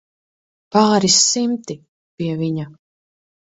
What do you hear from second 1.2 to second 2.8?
simti, pie viņa.